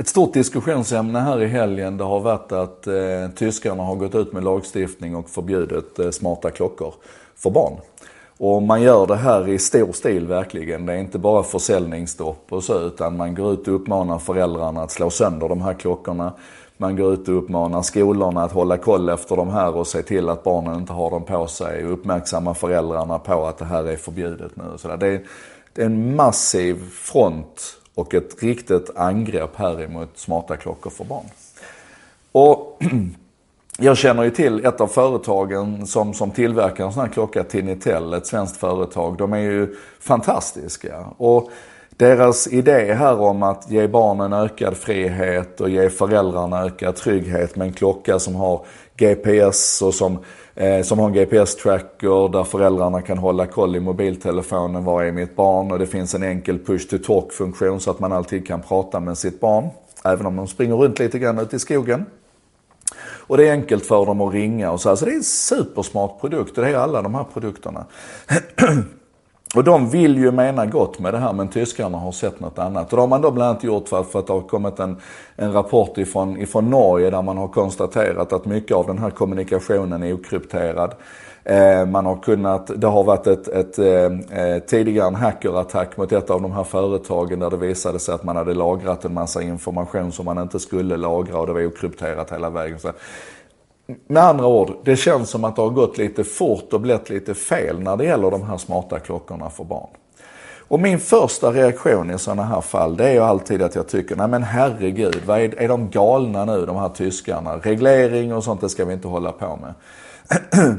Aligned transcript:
Ett 0.00 0.08
stort 0.08 0.32
diskussionsämne 0.32 1.18
här 1.18 1.42
i 1.42 1.46
helgen 1.46 1.96
det 1.96 2.04
har 2.04 2.20
varit 2.20 2.52
att 2.52 2.86
eh, 2.86 2.94
tyskarna 3.36 3.82
har 3.82 3.96
gått 3.96 4.14
ut 4.14 4.32
med 4.32 4.44
lagstiftning 4.44 5.16
och 5.16 5.30
förbjudit 5.30 5.98
eh, 5.98 6.10
smarta 6.10 6.50
klockor 6.50 6.94
för 7.36 7.50
barn. 7.50 7.72
Och 8.38 8.62
man 8.62 8.82
gör 8.82 9.06
det 9.06 9.16
här 9.16 9.48
i 9.48 9.58
stor 9.58 9.92
stil 9.92 10.26
verkligen. 10.26 10.86
Det 10.86 10.92
är 10.92 10.96
inte 10.96 11.18
bara 11.18 11.42
försäljningsstopp 11.42 12.46
och 12.48 12.64
så 12.64 12.80
utan 12.80 13.16
man 13.16 13.34
går 13.34 13.52
ut 13.52 13.68
och 13.68 13.74
uppmanar 13.74 14.18
föräldrarna 14.18 14.82
att 14.82 14.90
slå 14.90 15.10
sönder 15.10 15.48
de 15.48 15.60
här 15.60 15.74
klockorna. 15.74 16.32
Man 16.76 16.96
går 16.96 17.12
ut 17.12 17.28
och 17.28 17.38
uppmanar 17.38 17.82
skolorna 17.82 18.44
att 18.44 18.52
hålla 18.52 18.76
koll 18.76 19.08
efter 19.08 19.36
de 19.36 19.48
här 19.48 19.76
och 19.76 19.86
se 19.86 20.02
till 20.02 20.28
att 20.28 20.44
barnen 20.44 20.74
inte 20.74 20.92
har 20.92 21.10
dem 21.10 21.24
på 21.24 21.46
sig. 21.46 21.86
Och 21.86 21.92
uppmärksamma 21.92 22.54
föräldrarna 22.54 23.18
på 23.18 23.46
att 23.46 23.58
det 23.58 23.64
här 23.64 23.84
är 23.84 23.96
förbjudet 23.96 24.56
nu. 24.56 24.64
Så 24.76 24.96
det, 24.96 25.06
är, 25.06 25.22
det 25.72 25.82
är 25.82 25.86
en 25.86 26.16
massiv 26.16 26.90
front 26.90 27.79
och 27.94 28.14
ett 28.14 28.42
riktigt 28.42 28.96
angrepp 28.96 29.56
här 29.56 29.82
emot 29.82 30.08
smarta 30.14 30.56
klockor 30.56 30.90
för 30.90 31.04
barn. 31.04 31.26
Och 32.32 32.82
jag 33.78 33.96
känner 33.96 34.22
ju 34.22 34.30
till 34.30 34.64
ett 34.64 34.80
av 34.80 34.86
företagen 34.86 35.86
som, 35.86 36.14
som 36.14 36.30
tillverkar 36.30 36.84
en 36.84 36.92
sån 36.92 37.02
här 37.02 37.12
klocka, 37.12 37.44
Tinitel, 37.44 38.14
ett 38.14 38.26
svenskt 38.26 38.56
företag. 38.56 39.16
De 39.16 39.32
är 39.32 39.38
ju 39.38 39.76
fantastiska. 40.00 41.04
Och 41.16 41.50
deras 42.00 42.46
idé 42.46 42.94
här 42.94 43.20
om 43.20 43.42
att 43.42 43.70
ge 43.70 43.88
barnen 43.88 44.32
ökad 44.32 44.76
frihet 44.76 45.60
och 45.60 45.70
ge 45.70 45.90
föräldrarna 45.90 46.64
ökad 46.64 46.96
trygghet 46.96 47.56
med 47.56 47.66
en 47.66 47.72
klocka 47.72 48.18
som 48.18 48.34
har 48.34 48.64
GPS 48.96 49.82
och 49.82 49.94
som, 49.94 50.18
eh, 50.54 50.82
som 50.82 50.98
har 50.98 51.06
en 51.06 51.12
GPS-tracker 51.12 52.32
där 52.32 52.44
föräldrarna 52.44 53.02
kan 53.02 53.18
hålla 53.18 53.46
koll 53.46 53.76
i 53.76 53.80
mobiltelefonen. 53.80 54.84
Var 54.84 55.02
är 55.02 55.12
mitt 55.12 55.36
barn? 55.36 55.72
Och 55.72 55.78
det 55.78 55.86
finns 55.86 56.14
en 56.14 56.22
enkel 56.22 56.58
push-to-talk-funktion 56.58 57.80
så 57.80 57.90
att 57.90 58.00
man 58.00 58.12
alltid 58.12 58.46
kan 58.46 58.62
prata 58.62 59.00
med 59.00 59.18
sitt 59.18 59.40
barn. 59.40 59.68
Även 60.04 60.26
om 60.26 60.36
de 60.36 60.46
springer 60.46 60.74
runt 60.74 60.98
lite 60.98 61.18
grann 61.18 61.38
ute 61.38 61.56
i 61.56 61.58
skogen. 61.58 62.06
Och 63.02 63.36
det 63.36 63.48
är 63.48 63.52
enkelt 63.52 63.86
för 63.86 64.06
dem 64.06 64.20
att 64.20 64.34
ringa 64.34 64.70
och 64.70 64.80
så. 64.80 64.90
Alltså 64.90 65.04
det 65.04 65.10
är 65.10 65.16
en 65.16 65.22
supersmart 65.22 66.20
produkt 66.20 66.58
och 66.58 66.64
det 66.64 66.70
är 66.70 66.76
alla 66.76 67.02
de 67.02 67.14
här 67.14 67.24
produkterna. 67.32 67.84
Och 69.54 69.64
de 69.64 69.90
vill 69.90 70.16
ju 70.16 70.32
mena 70.32 70.66
gott 70.66 70.98
med 70.98 71.14
det 71.14 71.18
här 71.18 71.32
men 71.32 71.48
tyskarna 71.48 71.98
har 71.98 72.12
sett 72.12 72.40
något 72.40 72.58
annat. 72.58 72.92
Och 72.92 72.96
det 72.96 73.02
har 73.02 73.08
man 73.08 73.22
då 73.22 73.30
bland 73.30 73.50
annat 73.50 73.64
gjort 73.64 73.88
för, 73.88 74.02
för 74.02 74.18
att 74.18 74.26
det 74.26 74.32
har 74.32 74.40
kommit 74.40 74.78
en, 74.78 74.96
en 75.36 75.52
rapport 75.52 75.98
ifrån, 75.98 76.40
ifrån 76.40 76.70
Norge 76.70 77.10
där 77.10 77.22
man 77.22 77.38
har 77.38 77.48
konstaterat 77.48 78.32
att 78.32 78.44
mycket 78.44 78.76
av 78.76 78.86
den 78.86 78.98
här 78.98 79.10
kommunikationen 79.10 80.02
är 80.02 80.12
okrypterad. 80.12 80.94
Eh, 81.44 81.86
man 81.86 82.06
har 82.06 82.16
kunnat, 82.16 82.80
det 82.80 82.86
har 82.86 83.04
varit 83.04 83.26
ett, 83.26 83.48
ett 83.48 83.78
eh, 83.78 84.38
eh, 84.40 84.58
tidigare 84.58 85.08
en 85.08 85.14
hackerattack 85.14 85.96
mot 85.96 86.12
ett 86.12 86.30
av 86.30 86.42
de 86.42 86.52
här 86.52 86.64
företagen 86.64 87.38
där 87.38 87.50
det 87.50 87.56
visade 87.56 87.98
sig 87.98 88.14
att 88.14 88.24
man 88.24 88.36
hade 88.36 88.54
lagrat 88.54 89.04
en 89.04 89.14
massa 89.14 89.42
information 89.42 90.12
som 90.12 90.24
man 90.24 90.38
inte 90.38 90.58
skulle 90.58 90.96
lagra 90.96 91.38
och 91.38 91.46
det 91.46 91.52
var 91.52 91.66
okrypterat 91.66 92.32
hela 92.32 92.50
vägen. 92.50 92.78
Så 92.78 92.92
med 94.06 94.22
andra 94.22 94.46
ord, 94.46 94.72
det 94.84 94.96
känns 94.96 95.30
som 95.30 95.44
att 95.44 95.56
det 95.56 95.62
har 95.62 95.70
gått 95.70 95.98
lite 95.98 96.24
fort 96.24 96.72
och 96.72 96.80
blivit 96.80 97.10
lite 97.10 97.34
fel 97.34 97.80
när 97.80 97.96
det 97.96 98.04
gäller 98.04 98.30
de 98.30 98.42
här 98.42 98.56
smarta 98.56 98.98
klockorna 98.98 99.50
för 99.50 99.64
barn. 99.64 99.88
Och 100.70 100.80
min 100.80 100.98
första 100.98 101.52
reaktion 101.52 102.10
i 102.10 102.18
sådana 102.18 102.42
här 102.42 102.60
fall, 102.60 102.96
det 102.96 103.08
är 103.08 103.12
ju 103.12 103.20
alltid 103.20 103.62
att 103.62 103.74
jag 103.74 103.88
tycker, 103.88 104.16
nej 104.16 104.28
men 104.28 104.42
herregud, 104.42 105.22
vad 105.26 105.40
är, 105.40 105.62
är 105.62 105.68
de 105.68 105.90
galna 105.90 106.44
nu 106.44 106.66
de 106.66 106.76
här 106.76 106.88
tyskarna? 106.88 107.56
Reglering 107.56 108.34
och 108.34 108.44
sånt, 108.44 108.60
det 108.60 108.68
ska 108.68 108.84
vi 108.84 108.92
inte 108.92 109.08
hålla 109.08 109.32
på 109.32 109.58
med. 109.62 109.74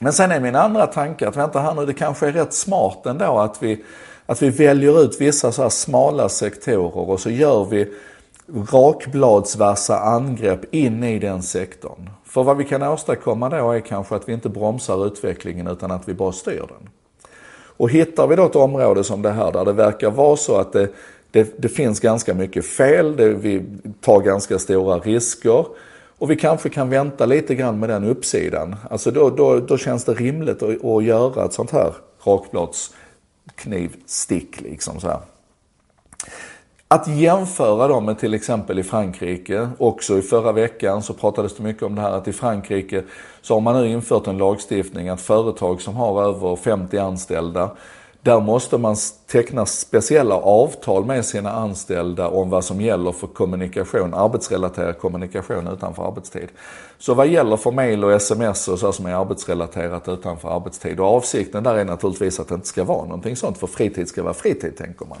Men 0.00 0.12
sen 0.12 0.30
är 0.30 0.40
min 0.40 0.56
andra 0.56 0.86
tanke 0.86 1.28
att 1.28 1.36
vänta 1.36 1.60
här 1.60 1.74
nu, 1.74 1.86
det 1.86 1.94
kanske 1.94 2.28
är 2.28 2.32
rätt 2.32 2.52
smart 2.52 3.06
ändå 3.06 3.38
att 3.38 3.62
vi, 3.62 3.84
att 4.26 4.42
vi 4.42 4.50
väljer 4.50 5.02
ut 5.02 5.20
vissa 5.20 5.52
så 5.52 5.62
här 5.62 5.68
smala 5.68 6.28
sektorer 6.28 7.10
och 7.10 7.20
så 7.20 7.30
gör 7.30 7.64
vi 7.64 7.92
rakbladsvassa 8.48 9.98
angrepp 9.98 10.74
in 10.74 11.04
i 11.04 11.18
den 11.18 11.42
sektorn. 11.42 12.10
För 12.24 12.42
vad 12.42 12.56
vi 12.56 12.64
kan 12.64 12.82
åstadkomma 12.82 13.48
då 13.48 13.70
är 13.70 13.80
kanske 13.80 14.14
att 14.14 14.28
vi 14.28 14.32
inte 14.32 14.48
bromsar 14.48 15.06
utvecklingen 15.06 15.66
utan 15.66 15.90
att 15.90 16.08
vi 16.08 16.14
bara 16.14 16.32
styr 16.32 16.64
den. 16.68 16.88
Och 17.76 17.90
hittar 17.90 18.26
vi 18.26 18.36
då 18.36 18.46
ett 18.46 18.56
område 18.56 19.04
som 19.04 19.22
det 19.22 19.30
här 19.30 19.52
där 19.52 19.64
det 19.64 19.72
verkar 19.72 20.10
vara 20.10 20.36
så 20.36 20.56
att 20.56 20.72
det, 20.72 20.88
det, 21.30 21.62
det 21.62 21.68
finns 21.68 22.00
ganska 22.00 22.34
mycket 22.34 22.66
fel, 22.66 23.16
det, 23.16 23.28
vi 23.28 23.64
tar 24.00 24.20
ganska 24.20 24.58
stora 24.58 24.98
risker 24.98 25.66
och 26.18 26.30
vi 26.30 26.36
kanske 26.36 26.68
kan 26.68 26.90
vänta 26.90 27.26
lite 27.26 27.54
grann 27.54 27.78
med 27.78 27.88
den 27.88 28.04
uppsidan. 28.04 28.76
Alltså 28.90 29.10
då, 29.10 29.30
då, 29.30 29.60
då 29.60 29.78
känns 29.78 30.04
det 30.04 30.14
rimligt 30.14 30.62
att, 30.62 30.84
att 30.84 31.04
göra 31.04 31.44
ett 31.44 31.52
sånt 31.52 31.70
här 31.70 31.94
rakbladsknivstick 32.24 34.60
liksom 34.60 35.00
så 35.00 35.08
här. 35.08 35.20
Att 36.92 37.08
jämföra 37.08 37.88
dem 37.88 38.04
med 38.04 38.18
till 38.18 38.34
exempel 38.34 38.78
i 38.78 38.82
Frankrike, 38.82 39.68
också 39.78 40.18
i 40.18 40.22
förra 40.22 40.52
veckan 40.52 41.02
så 41.02 41.14
pratades 41.14 41.56
det 41.56 41.62
mycket 41.62 41.82
om 41.82 41.94
det 41.94 42.00
här 42.00 42.12
att 42.12 42.28
i 42.28 42.32
Frankrike 42.32 43.02
så 43.42 43.54
har 43.54 43.60
man 43.60 43.82
nu 43.82 43.88
infört 43.88 44.26
en 44.26 44.38
lagstiftning 44.38 45.08
att 45.08 45.20
företag 45.20 45.80
som 45.80 45.96
har 45.96 46.22
över 46.22 46.56
50 46.56 46.98
anställda, 46.98 47.70
där 48.22 48.40
måste 48.40 48.78
man 48.78 48.96
teckna 49.26 49.66
speciella 49.66 50.34
avtal 50.34 51.04
med 51.04 51.24
sina 51.24 51.52
anställda 51.52 52.28
om 52.28 52.50
vad 52.50 52.64
som 52.64 52.80
gäller 52.80 53.12
för 53.12 53.26
kommunikation, 53.26 54.14
arbetsrelaterad 54.14 54.98
kommunikation 54.98 55.66
utanför 55.66 56.08
arbetstid. 56.08 56.48
Så 56.98 57.14
vad 57.14 57.28
gäller 57.28 57.56
för 57.56 57.70
mail 57.70 58.04
och 58.04 58.12
sms 58.12 58.68
och 58.68 58.78
så 58.78 58.92
som 58.92 59.06
är 59.06 59.14
arbetsrelaterat 59.14 60.08
utanför 60.08 60.56
arbetstid. 60.56 61.00
Och 61.00 61.06
avsikten 61.06 61.62
där 61.62 61.74
är 61.74 61.84
naturligtvis 61.84 62.40
att 62.40 62.48
det 62.48 62.54
inte 62.54 62.68
ska 62.68 62.84
vara 62.84 63.04
någonting 63.04 63.36
sånt, 63.36 63.58
för 63.58 63.66
fritid 63.66 64.08
ska 64.08 64.22
vara 64.22 64.34
fritid 64.34 64.76
tänker 64.76 65.06
man. 65.06 65.18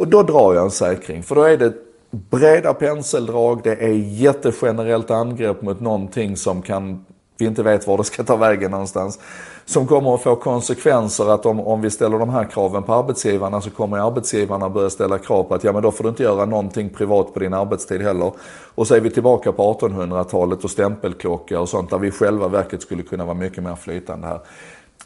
Och 0.00 0.08
då 0.08 0.22
drar 0.22 0.54
jag 0.54 0.64
en 0.64 0.70
säkring, 0.70 1.22
för 1.22 1.34
då 1.34 1.42
är 1.42 1.56
det 1.56 1.72
breda 2.10 2.74
penseldrag, 2.74 3.60
det 3.64 3.74
är 3.74 3.92
jättegenerellt 3.92 5.10
angrepp 5.10 5.62
mot 5.62 5.80
någonting 5.80 6.36
som 6.36 6.62
kan, 6.62 7.04
vi 7.38 7.46
inte 7.46 7.62
vet 7.62 7.86
var 7.86 7.98
det 7.98 8.04
ska 8.04 8.24
ta 8.24 8.36
vägen 8.36 8.70
någonstans. 8.70 9.18
Som 9.64 9.86
kommer 9.86 10.14
att 10.14 10.22
få 10.22 10.36
konsekvenser 10.36 11.34
att 11.34 11.46
om, 11.46 11.60
om 11.60 11.80
vi 11.80 11.90
ställer 11.90 12.18
de 12.18 12.30
här 12.30 12.44
kraven 12.44 12.82
på 12.82 12.94
arbetsgivarna 12.94 13.60
så 13.60 13.70
kommer 13.70 13.98
arbetsgivarna 13.98 14.70
börja 14.70 14.90
ställa 14.90 15.18
krav 15.18 15.44
på 15.44 15.54
att 15.54 15.64
ja 15.64 15.72
men 15.72 15.82
då 15.82 15.90
får 15.90 16.04
du 16.04 16.10
inte 16.10 16.22
göra 16.22 16.44
någonting 16.44 16.90
privat 16.90 17.34
på 17.34 17.40
din 17.40 17.54
arbetstid 17.54 18.02
heller. 18.02 18.32
Och 18.74 18.86
så 18.86 18.94
är 18.94 19.00
vi 19.00 19.10
tillbaka 19.10 19.52
på 19.52 19.78
1800-talet 19.80 20.64
och 20.64 20.70
stämpelklocka 20.70 21.60
och 21.60 21.68
sånt 21.68 21.90
där 21.90 21.98
vi 21.98 22.10
själva 22.10 22.48
verket 22.48 22.82
skulle 22.82 23.02
kunna 23.02 23.24
vara 23.24 23.34
mycket 23.34 23.64
mer 23.64 23.74
flytande 23.74 24.26
här. 24.26 24.40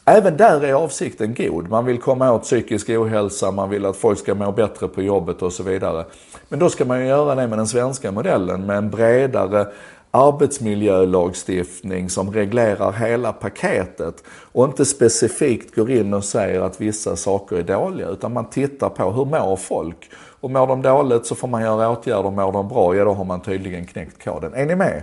Även 0.04 0.36
där 0.36 0.64
är 0.64 0.72
avsikten 0.72 1.34
god. 1.34 1.70
Man 1.70 1.84
vill 1.84 1.98
komma 1.98 2.32
åt 2.32 2.42
psykisk 2.42 2.88
ohälsa, 2.88 3.50
man 3.50 3.70
vill 3.70 3.86
att 3.86 3.96
folk 3.96 4.18
ska 4.18 4.34
må 4.34 4.52
bättre 4.52 4.88
på 4.88 5.02
jobbet 5.02 5.42
och 5.42 5.52
så 5.52 5.62
vidare. 5.62 6.04
Men 6.48 6.58
då 6.58 6.68
ska 6.68 6.84
man 6.84 7.00
ju 7.00 7.06
göra 7.06 7.34
det 7.34 7.46
med 7.46 7.58
den 7.58 7.68
svenska 7.68 8.12
modellen 8.12 8.66
med 8.66 8.76
en 8.76 8.90
bredare 8.90 9.66
arbetsmiljölagstiftning 10.10 12.10
som 12.10 12.32
reglerar 12.32 12.92
hela 12.92 13.32
paketet 13.32 14.24
och 14.52 14.64
inte 14.64 14.84
specifikt 14.84 15.74
går 15.74 15.90
in 15.90 16.14
och 16.14 16.24
säger 16.24 16.60
att 16.60 16.80
vissa 16.80 17.16
saker 17.16 17.56
är 17.56 17.62
dåliga 17.62 18.08
utan 18.08 18.32
man 18.32 18.50
tittar 18.50 18.88
på 18.88 19.10
hur 19.10 19.24
mår 19.24 19.56
folk? 19.56 20.10
Och 20.40 20.50
mår 20.50 20.66
de 20.66 20.82
dåligt 20.82 21.26
så 21.26 21.34
får 21.34 21.48
man 21.48 21.62
göra 21.62 21.90
åtgärder, 21.90 22.30
mår 22.30 22.52
de 22.52 22.68
bra, 22.68 22.96
ja 22.96 23.04
då 23.04 23.12
har 23.12 23.24
man 23.24 23.40
tydligen 23.40 23.86
knäckt 23.86 24.24
koden. 24.24 24.54
Är 24.54 24.66
ni 24.66 24.76
med? 24.76 25.02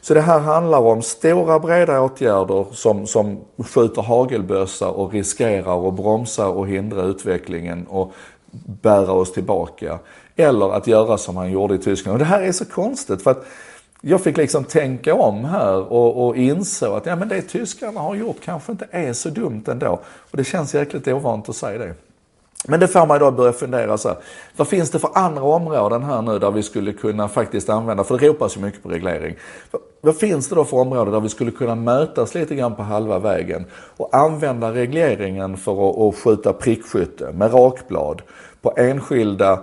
Så 0.00 0.14
det 0.14 0.20
här 0.20 0.38
handlar 0.38 0.78
om 0.78 1.02
stora 1.02 1.58
breda 1.58 2.00
åtgärder 2.00 2.66
som, 2.72 3.06
som 3.06 3.40
skjuter 3.58 4.02
hagelbössa 4.02 4.88
och 4.88 5.12
riskerar 5.12 5.74
och 5.74 5.92
bromsar 5.92 6.48
och 6.48 6.68
hindrar 6.68 7.10
utvecklingen 7.10 7.86
och 7.86 8.12
bära 8.82 9.12
oss 9.12 9.32
tillbaka. 9.32 9.98
Eller 10.36 10.72
att 10.72 10.86
göra 10.86 11.18
som 11.18 11.36
han 11.36 11.50
gjorde 11.50 11.74
i 11.74 11.78
Tyskland. 11.78 12.14
Och 12.14 12.18
det 12.18 12.24
här 12.24 12.42
är 12.42 12.52
så 12.52 12.64
konstigt 12.64 13.22
för 13.22 13.30
att 13.30 13.44
jag 14.00 14.20
fick 14.20 14.36
liksom 14.36 14.64
tänka 14.64 15.14
om 15.14 15.44
här 15.44 15.92
och, 15.92 16.26
och 16.26 16.36
inså 16.36 16.94
att 16.94 17.06
ja, 17.06 17.16
men 17.16 17.28
det 17.28 17.42
tyskarna 17.42 18.00
har 18.00 18.14
gjort 18.14 18.36
kanske 18.44 18.72
inte 18.72 18.86
är 18.90 19.12
så 19.12 19.28
dumt 19.28 19.64
ändå. 19.66 20.00
Och 20.30 20.36
det 20.36 20.44
känns 20.44 20.74
jäkligt 20.74 21.08
ovant 21.08 21.48
att 21.48 21.56
säga 21.56 21.78
det. 21.78 21.94
Men 22.68 22.80
det 22.80 22.88
får 22.88 23.06
mig 23.06 23.18
då 23.18 23.26
att 23.26 23.36
börja 23.36 23.52
fundera 23.52 23.98
så 23.98 24.08
här, 24.08 24.18
vad 24.56 24.68
finns 24.68 24.90
det 24.90 24.98
för 24.98 25.10
andra 25.14 25.42
områden 25.42 26.02
här 26.02 26.22
nu 26.22 26.38
där 26.38 26.50
vi 26.50 26.62
skulle 26.62 26.92
kunna 26.92 27.28
faktiskt 27.28 27.68
använda, 27.68 28.04
för 28.04 28.18
det 28.18 28.28
ropas 28.28 28.56
ju 28.56 28.60
mycket 28.60 28.82
på 28.82 28.88
reglering. 28.88 29.36
Vad 30.00 30.16
finns 30.16 30.48
det 30.48 30.54
då 30.54 30.64
för 30.64 30.76
områden 30.76 31.12
där 31.12 31.20
vi 31.20 31.28
skulle 31.28 31.50
kunna 31.50 31.74
mötas 31.74 32.34
lite 32.34 32.54
grann 32.54 32.74
på 32.76 32.82
halva 32.82 33.18
vägen 33.18 33.64
och 33.96 34.14
använda 34.14 34.72
regleringen 34.72 35.56
för 35.56 35.90
att, 35.90 35.98
att 35.98 36.18
skjuta 36.18 36.52
prickskytte 36.52 37.32
med 37.32 37.54
rakblad 37.54 38.22
på 38.62 38.74
enskilda 38.76 39.60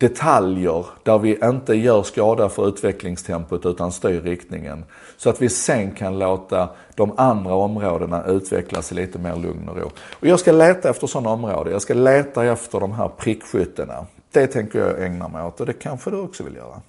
detaljer 0.00 0.86
där 1.02 1.18
vi 1.18 1.38
inte 1.44 1.74
gör 1.74 2.02
skada 2.02 2.48
för 2.48 2.68
utvecklingstempot 2.68 3.66
utan 3.66 3.92
styr 3.92 4.20
riktningen. 4.20 4.84
Så 5.16 5.30
att 5.30 5.42
vi 5.42 5.48
sen 5.48 5.90
kan 5.90 6.18
låta 6.18 6.68
de 6.94 7.12
andra 7.16 7.54
områdena 7.54 8.24
utvecklas 8.24 8.92
i 8.92 8.94
lite 8.94 9.18
mer 9.18 9.36
lugn 9.36 9.68
och 9.68 9.76
ro. 9.76 9.90
Och 10.20 10.26
jag 10.26 10.40
ska 10.40 10.52
leta 10.52 10.90
efter 10.90 11.06
sådana 11.06 11.30
områden. 11.30 11.72
Jag 11.72 11.82
ska 11.82 11.94
leta 11.94 12.44
efter 12.44 12.80
de 12.80 12.92
här 12.92 13.08
prickskyttena. 13.08 14.06
Det 14.32 14.46
tänker 14.46 14.78
jag 14.78 15.02
ägna 15.04 15.28
mig 15.28 15.42
åt 15.42 15.60
och 15.60 15.66
det 15.66 15.72
kanske 15.72 16.10
du 16.10 16.16
också 16.16 16.44
vill 16.44 16.54
göra. 16.54 16.80